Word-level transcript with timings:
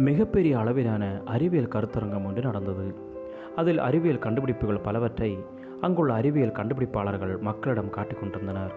மிகப்பெரிய 0.00 0.58
அளவிலான 0.58 1.22
அறிவியல் 1.24 1.68
கருத்தரங்கம் 1.68 2.24
ஒன்று 2.24 2.42
நடந்தது. 2.42 2.94
அதில் 3.56 3.78
அறிவியல் 3.78 4.18
கண்டுபிடிப்புகள் 4.18 4.78
பலவற்றை 4.78 5.38
அங்குள்ள 5.80 6.14
அறிவியல் 6.14 6.52
கண்டுபிடிப்பாளர்கள் 6.52 7.40
மக்களிடம் 7.40 7.90
காட்டிக் 7.90 8.20
கொண்டிருந்தனர். 8.20 8.72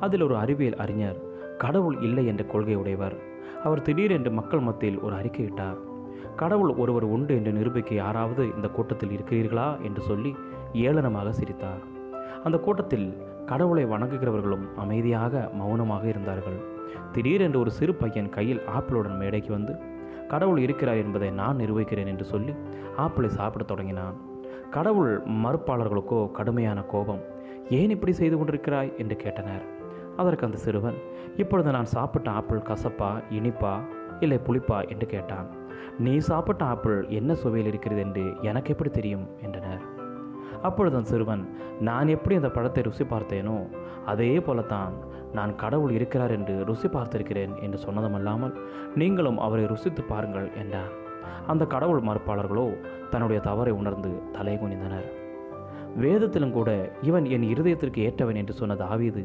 அதில் 0.00 0.20
ஒரு 0.20 0.36
அறிவியல் 0.36 0.76
அறிஞர் 0.76 1.16
கடவுள் 1.58 2.00
இல்லை 2.00 2.26
என்ற 2.26 2.44
கொள்கை 2.44 2.74
உடையவர் 2.74 3.16
அவர் 3.64 3.82
திடீரென்று 3.82 4.30
மக்கள் 4.30 4.60
மத்தியில் 4.60 5.00
ஒரு 5.00 5.16
அறிக்கையிட்டார். 5.16 5.76
கடவுள் 6.36 6.68
ஒருவர் 6.68 7.02
உண்டு 7.02 7.34
என்று 7.34 7.52
நிரூபிக்க 7.52 7.94
யாராவது 7.94 8.48
இந்த 8.54 8.68
கூட்டத்தில் 8.68 9.18
இருக்கிறீர்களா? 9.18 9.80
என்று 9.80 10.02
சொல்லி 10.02 10.36
ஏளனமாக 10.72 11.30
சிரித்தார். 11.30 11.82
அந்த 12.44 12.58
கூட்டத்தில் 12.58 13.16
கடவுளை 13.46 13.84
வணங்குகிறவர்களும் 13.84 14.74
அமைதியாக 14.76 15.50
மௌனமாக 15.52 16.08
இருந்தார்கள். 16.08 16.58
திடீரென்று 17.12 17.58
ஒரு 17.58 17.70
சிறு 17.70 17.94
பையன் 17.94 18.28
கையில் 18.28 18.62
ஆப்பிளுடன் 18.78 19.18
மேடைக்கு 19.18 19.52
வந்து 19.52 19.94
கடவுள் 20.26 20.58
இருக்கிறார் 20.58 20.96
என்பதை 20.96 21.30
நான் 21.30 21.58
நிரூபிக்கிறேன் 21.58 22.06
என்று 22.06 22.24
சொல்லி 22.24 22.54
ஆப்பிளை 22.96 23.30
சாப்பிடத் 23.30 23.66
தொடங்கினான். 23.66 24.16
கடவுள் 24.70 25.20
மறுப்பாளர்களுக்கோ 25.20 26.30
கடுமையான 26.30 26.82
கோபம் 26.82 27.20
ஏன் 27.70 27.90
இப்படி 27.90 28.12
செய்து 28.12 28.36
கொண்டிருக்கிறாய்? 28.36 28.96
என்று 28.96 29.16
கேட்டனர். 29.24 29.64
அதற்கு 30.16 30.44
அந்த 30.44 30.58
சிறுவன் 30.58 30.94
இப்பொழுது 31.36 31.70
நான் 31.70 31.84
சாப்பிட்ட 31.84 32.30
ஆப்பிள் 32.30 32.58
கசப்பா 32.58 33.22
இனிப்பா 33.30 33.80
இல்லை 34.20 34.40
புளிப்பா? 34.46 34.88
என்று 34.88 35.06
கேட்டான். 35.06 35.46
நீ 35.98 36.18
சாப்பிட்ட 36.18 36.64
ஆப்பிள் 36.64 37.06
என்ன 37.08 37.34
சுவையில் 37.34 37.66
இருக்கிறது 37.66 38.00
என்று 38.00 38.36
எனக்கு 38.40 38.72
எப்படி 38.72 38.90
தெரியும்? 38.90 39.28
என்றனர். 39.42 39.95
அப்பொழுது 40.62 40.96
அந்த 40.96 41.10
சிறுவன் 41.10 41.42
நான் 41.80 42.08
எப்படி 42.08 42.34
அந்த 42.34 42.50
பழத்தை 42.50 42.82
ருசி 42.82 43.04
பார்த்தேனோ 43.04 43.56
அதே 44.06 44.38
போலத்தான் 44.38 44.94
நான் 45.32 45.56
கடவுள் 45.56 45.90
இருக்கிறார் 45.90 46.30
என்று 46.30 46.64
ருசி 46.64 46.88
பார்த்திருக்கிறேன் 46.88 47.54
என்று 47.60 47.78
சொன்னதுமல்லாமல் 47.86 48.54
நீங்களும் 48.94 49.38
அவரை 49.38 49.64
ருசித்து 49.64 50.02
பாருங்கள் 50.02 50.48
என்றார் 50.62 50.92
அந்த 51.46 51.64
கடவுள் 51.66 52.00
மறுப்பாளர்களோ 52.00 52.66
தன்னுடைய 53.10 53.40
தவறை 53.40 53.72
உணர்ந்து 53.72 54.10
தலை 54.32 54.54
குனிந்தனர். 54.56 55.08
வேதத்திலும் 55.96 56.52
கூட 56.52 56.70
இவன் 57.02 57.24
என் 57.24 57.46
இருதயத்திற்கு 57.52 58.00
ஏற்றவன் 58.06 58.34
என்று 58.34 58.52
சொன்ன 58.52 58.74
தாவீது 58.74 59.22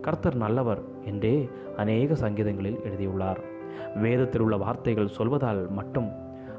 கர்த்தர் 0.00 0.36
நல்லவர் 0.36 0.80
என்றே 1.04 1.34
அநேக 1.76 2.14
சங்கீதங்களில் 2.14 2.82
எழுதியுள்ளார். 2.82 3.40
வேதத்தில் 3.96 4.40
உள்ள 4.40 4.56
வார்த்தைகள் 4.56 5.14
சொல்வதால் 5.18 5.68
மட்டும் 5.68 6.10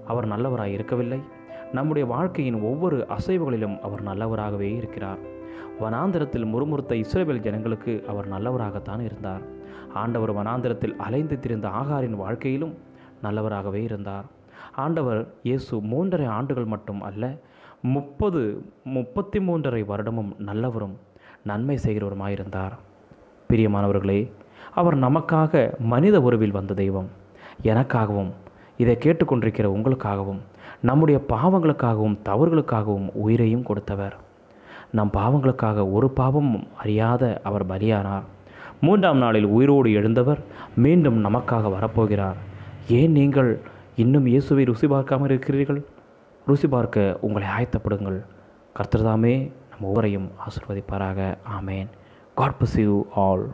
அவர் 0.06 0.28
நல்லவராய் 0.28 0.76
இருக்கவில்லை. 0.78 1.22
நம்முடைய 1.74 2.08
வாழ்க்கையின் 2.08 2.62
ஒவ்வொரு 2.62 3.08
அசைவுகளிலும் 3.18 3.80
அவர் 3.80 4.04
நல்லவராகவே 4.04 4.70
இருக்கிறார். 4.76 5.22
வனாந்திரத்தில் 5.82 6.46
முறுமுறுத்த 6.54 6.94
இஸ்ரேல் 6.94 7.40
ஜனங்களுக்கு 7.40 8.04
அவர் 8.08 8.32
நல்லவராகத்தான் 8.32 9.02
இருந்தார். 9.02 9.42
ஆண்டவர் 9.94 10.34
வனாந்திரத்தில் 10.36 10.96
அலைந்து 10.96 11.40
திரிந்த 11.40 11.68
ஆகாரின் 11.68 12.20
வாழ்க்கையிலும் 12.24 12.78
நல்லவராகவே 13.24 13.82
இருந்தார். 13.84 14.26
ஆண்டவர் 14.76 15.34
இயேசு 15.44 15.78
மூன்றரை 15.78 16.28
ஆண்டுகள் 16.28 16.66
மட்டும் 16.66 17.02
அல்ல 17.02 17.38
முப்பது 17.82 18.42
முப்பத்தி 18.84 19.40
மூன்றரை 19.40 19.82
வருடமும் 19.86 20.32
நல்லவரும் 20.38 20.96
நன்மை 21.44 21.80
செய்கிறவருமாயிருந்தார். 21.84 22.76
பிரியமானவர்களே 23.50 24.32
அவர் 24.76 24.98
நமக்காக 25.00 25.80
மனித 25.80 26.22
உருவில் 26.22 26.52
வந்த 26.52 26.74
தெய்வம். 26.74 27.10
எனக்காகவும் 27.64 28.32
இதை 28.78 28.98
கேட்டுக்கொண்டிருக்கிற 29.00 29.68
உங்களுக்காகவும் 29.78 30.42
நம்முடைய 30.80 31.22
பாவங்களுக்காகவும் 31.30 32.18
தவறுகளுக்காகவும் 32.30 33.10
உயிரையும் 33.14 33.64
கொடுத்தவர். 33.64 34.16
நம் 34.92 35.12
பாவங்களுக்காக 35.18 35.92
ஒரு 35.92 36.10
பாவமும் 36.10 36.68
அறியாத 36.78 37.42
அவர் 37.44 37.66
பலியானார். 37.66 38.24
மூன்றாம் 38.82 39.18
நாளில் 39.18 39.46
உயிரோடு 39.46 39.92
எழுந்தவர் 39.92 40.40
மீண்டும் 40.76 41.26
நமக்காக 41.26 41.72
வரப்போகிறார். 41.78 42.36
ஏன் 42.88 43.12
நீங்கள் 43.12 43.62
இன்னும் 43.96 44.26
இயேசுவை 44.26 44.64
ருசி 44.64 44.88
பார்க்காமல் 44.88 45.30
இருக்கிறீர்கள்? 45.30 45.86
ருசி 46.46 46.68
பார்க்க 46.68 47.18
உங்களை 47.22 47.48
ஆயத்தப்படுங்கள். 47.48 48.20
கர்த்தர்தாமே 48.76 49.52
நம் 49.70 49.88
ஒவ்வொரையும் 49.90 50.32
ஆசிர்வதிப்பாராக. 50.48 51.38
ஆமேன். 51.60 51.88
God 52.34 52.58
bless 52.58 52.80
you 52.80 53.06
all 53.16 53.52